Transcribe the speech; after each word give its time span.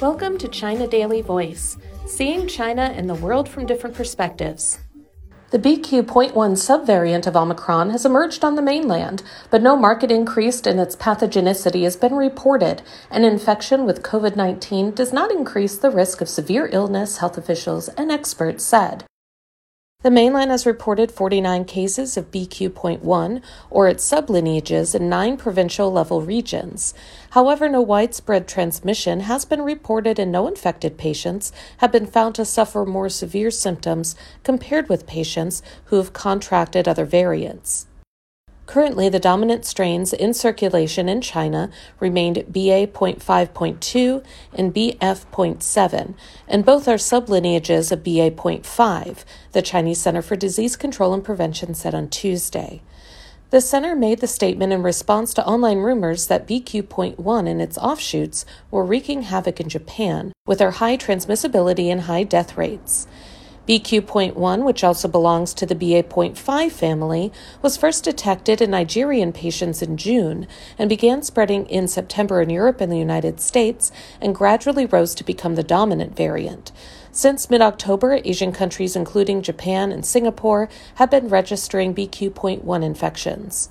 Welcome 0.00 0.36
to 0.38 0.48
China 0.48 0.88
Daily 0.88 1.22
Voice, 1.22 1.76
seeing 2.06 2.48
China 2.48 2.92
and 2.96 3.08
the 3.08 3.14
world 3.14 3.48
from 3.48 3.66
different 3.66 3.94
perspectives. 3.94 4.80
The 5.50 5.60
BQ.1 5.60 6.32
subvariant 6.32 7.26
of 7.28 7.36
Omicron 7.36 7.90
has 7.90 8.04
emerged 8.04 8.44
on 8.44 8.56
the 8.56 8.62
mainland, 8.62 9.22
but 9.50 9.62
no 9.62 9.76
market 9.76 10.10
increase 10.10 10.60
in 10.62 10.80
its 10.80 10.96
pathogenicity 10.96 11.84
has 11.84 11.94
been 11.94 12.14
reported, 12.14 12.82
and 13.10 13.24
infection 13.24 13.84
with 13.84 14.02
COVID 14.02 14.34
19 14.34 14.92
does 14.92 15.12
not 15.12 15.30
increase 15.30 15.76
the 15.76 15.90
risk 15.90 16.20
of 16.20 16.28
severe 16.28 16.68
illness, 16.72 17.18
health 17.18 17.38
officials 17.38 17.88
and 17.90 18.10
experts 18.10 18.64
said. 18.64 19.04
The 20.02 20.10
mainland 20.10 20.50
has 20.50 20.66
reported 20.66 21.12
49 21.12 21.64
cases 21.64 22.16
of 22.16 22.32
BQ.1 22.32 23.40
or 23.70 23.88
its 23.88 24.10
sublineages 24.10 24.96
in 24.96 25.08
nine 25.08 25.36
provincial 25.36 25.92
level 25.92 26.22
regions. 26.22 26.92
However, 27.30 27.68
no 27.68 27.80
widespread 27.80 28.48
transmission 28.48 29.20
has 29.20 29.44
been 29.44 29.62
reported 29.62 30.18
and 30.18 30.32
no 30.32 30.48
infected 30.48 30.98
patients 30.98 31.52
have 31.78 31.92
been 31.92 32.06
found 32.06 32.34
to 32.34 32.44
suffer 32.44 32.84
more 32.84 33.08
severe 33.08 33.52
symptoms 33.52 34.16
compared 34.42 34.88
with 34.88 35.06
patients 35.06 35.62
who 35.84 35.96
have 35.96 36.12
contracted 36.12 36.88
other 36.88 37.04
variants. 37.04 37.86
Currently, 38.66 39.08
the 39.08 39.18
dominant 39.18 39.64
strains 39.64 40.12
in 40.12 40.34
circulation 40.34 41.08
in 41.08 41.20
China 41.20 41.70
remained 41.98 42.44
BA.5.2 42.52 44.24
and 44.54 44.74
BF.7, 44.74 46.14
and 46.48 46.64
both 46.64 46.88
are 46.88 46.94
sublineages 46.94 47.90
of 47.92 48.04
BA.5, 48.04 49.24
the 49.52 49.62
Chinese 49.62 50.00
Center 50.00 50.22
for 50.22 50.36
Disease 50.36 50.76
Control 50.76 51.12
and 51.12 51.24
Prevention 51.24 51.74
said 51.74 51.94
on 51.94 52.08
Tuesday. 52.08 52.82
The 53.50 53.60
center 53.60 53.94
made 53.94 54.20
the 54.20 54.26
statement 54.26 54.72
in 54.72 54.82
response 54.82 55.34
to 55.34 55.46
online 55.46 55.80
rumors 55.80 56.28
that 56.28 56.48
BQ.1 56.48 57.46
and 57.46 57.60
its 57.60 57.76
offshoots 57.76 58.46
were 58.70 58.82
wreaking 58.82 59.22
havoc 59.22 59.60
in 59.60 59.68
Japan 59.68 60.32
with 60.46 60.58
their 60.58 60.70
high 60.70 60.96
transmissibility 60.96 61.92
and 61.92 62.02
high 62.02 62.22
death 62.22 62.56
rates. 62.56 63.06
BQ.1, 63.68 64.64
which 64.64 64.82
also 64.82 65.06
belongs 65.06 65.54
to 65.54 65.66
the 65.66 65.74
BA.5 65.74 66.72
family, 66.72 67.32
was 67.60 67.76
first 67.76 68.04
detected 68.04 68.60
in 68.60 68.70
Nigerian 68.70 69.32
patients 69.32 69.82
in 69.82 69.96
June 69.96 70.46
and 70.78 70.88
began 70.88 71.22
spreading 71.22 71.66
in 71.66 71.86
September 71.86 72.42
in 72.42 72.50
Europe 72.50 72.80
and 72.80 72.90
the 72.90 72.98
United 72.98 73.40
States 73.40 73.92
and 74.20 74.34
gradually 74.34 74.86
rose 74.86 75.14
to 75.14 75.24
become 75.24 75.54
the 75.54 75.62
dominant 75.62 76.16
variant. 76.16 76.72
Since 77.12 77.50
mid 77.50 77.60
October, 77.60 78.20
Asian 78.24 78.52
countries, 78.52 78.96
including 78.96 79.42
Japan 79.42 79.92
and 79.92 80.04
Singapore, 80.04 80.68
have 80.96 81.10
been 81.10 81.28
registering 81.28 81.94
BQ.1 81.94 82.82
infections. 82.82 83.68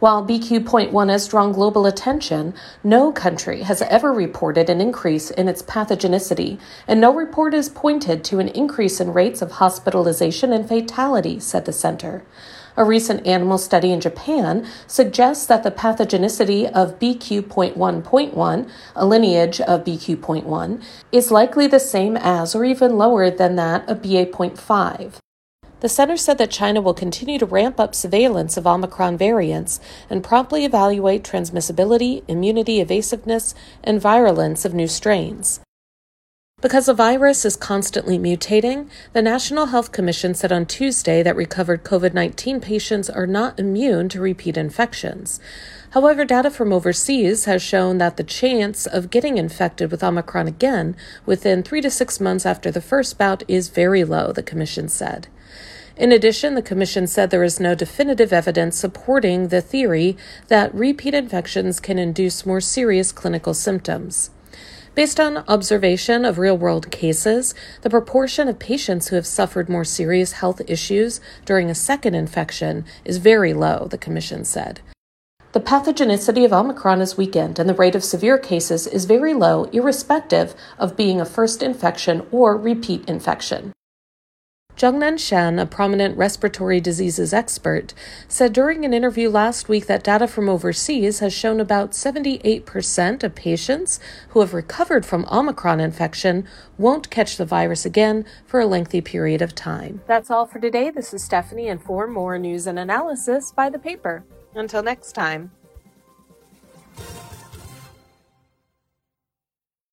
While 0.00 0.24
BQ.1 0.24 1.10
has 1.10 1.26
drawn 1.26 1.50
global 1.50 1.84
attention, 1.84 2.54
no 2.84 3.10
country 3.10 3.62
has 3.62 3.82
ever 3.82 4.12
reported 4.12 4.70
an 4.70 4.80
increase 4.80 5.28
in 5.28 5.48
its 5.48 5.60
pathogenicity, 5.60 6.60
and 6.86 7.00
no 7.00 7.12
report 7.12 7.52
has 7.52 7.68
pointed 7.68 8.22
to 8.24 8.38
an 8.38 8.46
increase 8.48 9.00
in 9.00 9.12
rates 9.12 9.42
of 9.42 9.52
hospitalization 9.52 10.52
and 10.52 10.68
fatality, 10.68 11.40
said 11.40 11.64
the 11.64 11.72
center. 11.72 12.22
A 12.76 12.84
recent 12.84 13.26
animal 13.26 13.58
study 13.58 13.90
in 13.90 14.00
Japan 14.00 14.64
suggests 14.86 15.46
that 15.46 15.64
the 15.64 15.72
pathogenicity 15.72 16.70
of 16.70 17.00
BQ.1.1, 17.00 18.70
a 18.94 19.04
lineage 19.04 19.60
of 19.62 19.82
BQ.1, 19.82 20.82
is 21.10 21.32
likely 21.32 21.66
the 21.66 21.80
same 21.80 22.16
as 22.16 22.54
or 22.54 22.64
even 22.64 22.96
lower 22.96 23.32
than 23.32 23.56
that 23.56 23.88
of 23.88 24.02
BA.5. 24.02 25.14
The 25.80 25.88
center 25.88 26.16
said 26.16 26.38
that 26.38 26.50
China 26.50 26.80
will 26.80 26.94
continue 26.94 27.38
to 27.38 27.46
ramp 27.46 27.78
up 27.78 27.94
surveillance 27.94 28.56
of 28.56 28.66
Omicron 28.66 29.16
variants 29.16 29.78
and 30.10 30.24
promptly 30.24 30.64
evaluate 30.64 31.22
transmissibility, 31.22 32.24
immunity 32.26 32.80
evasiveness, 32.80 33.54
and 33.84 34.00
virulence 34.00 34.64
of 34.64 34.74
new 34.74 34.88
strains. 34.88 35.60
Because 36.60 36.86
the 36.86 36.94
virus 36.94 37.44
is 37.44 37.54
constantly 37.54 38.18
mutating, 38.18 38.88
the 39.12 39.22
National 39.22 39.66
Health 39.66 39.92
Commission 39.92 40.34
said 40.34 40.50
on 40.50 40.66
Tuesday 40.66 41.22
that 41.22 41.36
recovered 41.36 41.84
COVID 41.84 42.12
19 42.12 42.60
patients 42.60 43.08
are 43.08 43.28
not 43.28 43.60
immune 43.60 44.08
to 44.08 44.20
repeat 44.20 44.56
infections. 44.56 45.38
However, 45.90 46.24
data 46.24 46.50
from 46.50 46.72
overseas 46.72 47.44
has 47.44 47.62
shown 47.62 47.98
that 47.98 48.16
the 48.16 48.24
chance 48.24 48.86
of 48.86 49.10
getting 49.10 49.38
infected 49.38 49.92
with 49.92 50.02
Omicron 50.02 50.48
again 50.48 50.96
within 51.24 51.62
three 51.62 51.80
to 51.80 51.90
six 51.90 52.18
months 52.18 52.44
after 52.44 52.72
the 52.72 52.80
first 52.80 53.16
bout 53.16 53.44
is 53.46 53.68
very 53.68 54.02
low, 54.02 54.32
the 54.32 54.42
Commission 54.42 54.88
said. 54.88 55.28
In 55.98 56.12
addition, 56.12 56.54
the 56.54 56.62
Commission 56.62 57.08
said 57.08 57.30
there 57.30 57.42
is 57.42 57.58
no 57.58 57.74
definitive 57.74 58.32
evidence 58.32 58.78
supporting 58.78 59.48
the 59.48 59.60
theory 59.60 60.16
that 60.46 60.72
repeat 60.72 61.12
infections 61.12 61.80
can 61.80 61.98
induce 61.98 62.46
more 62.46 62.60
serious 62.60 63.10
clinical 63.10 63.52
symptoms. 63.52 64.30
Based 64.94 65.18
on 65.18 65.44
observation 65.48 66.24
of 66.24 66.38
real 66.38 66.56
world 66.56 66.92
cases, 66.92 67.52
the 67.82 67.90
proportion 67.90 68.46
of 68.46 68.60
patients 68.60 69.08
who 69.08 69.16
have 69.16 69.26
suffered 69.26 69.68
more 69.68 69.84
serious 69.84 70.32
health 70.32 70.60
issues 70.68 71.20
during 71.44 71.68
a 71.68 71.74
second 71.74 72.14
infection 72.14 72.84
is 73.04 73.18
very 73.18 73.52
low, 73.52 73.88
the 73.90 73.98
Commission 73.98 74.44
said. 74.44 74.80
The 75.50 75.60
pathogenicity 75.60 76.44
of 76.44 76.52
Omicron 76.52 77.00
is 77.00 77.16
weakened, 77.16 77.58
and 77.58 77.68
the 77.68 77.74
rate 77.74 77.96
of 77.96 78.04
severe 78.04 78.38
cases 78.38 78.86
is 78.86 79.04
very 79.04 79.34
low, 79.34 79.64
irrespective 79.72 80.54
of 80.78 80.96
being 80.96 81.20
a 81.20 81.24
first 81.24 81.60
infection 81.60 82.24
or 82.30 82.56
repeat 82.56 83.08
infection. 83.08 83.72
Zhong 84.78 84.98
Nanshan, 84.98 85.60
a 85.60 85.66
prominent 85.66 86.16
respiratory 86.16 86.80
diseases 86.80 87.34
expert, 87.34 87.94
said 88.28 88.52
during 88.52 88.84
an 88.84 88.94
interview 88.94 89.28
last 89.28 89.68
week 89.68 89.86
that 89.86 90.04
data 90.04 90.28
from 90.28 90.48
overseas 90.48 91.18
has 91.18 91.32
shown 91.32 91.58
about 91.58 91.90
78% 91.90 93.24
of 93.24 93.34
patients 93.34 93.98
who 94.28 94.38
have 94.38 94.54
recovered 94.54 95.04
from 95.04 95.26
Omicron 95.32 95.80
infection 95.80 96.46
won't 96.78 97.10
catch 97.10 97.36
the 97.36 97.44
virus 97.44 97.84
again 97.84 98.24
for 98.46 98.60
a 98.60 98.66
lengthy 98.66 99.00
period 99.00 99.42
of 99.42 99.52
time. 99.52 100.00
That's 100.06 100.30
all 100.30 100.46
for 100.46 100.60
today. 100.60 100.90
This 100.90 101.12
is 101.12 101.24
Stephanie, 101.24 101.66
and 101.66 101.82
for 101.82 102.06
more 102.06 102.38
news 102.38 102.68
and 102.68 102.78
analysis, 102.78 103.50
buy 103.50 103.70
the 103.70 103.80
paper. 103.80 104.22
Until 104.54 104.84
next 104.84 105.10
time. 105.10 105.50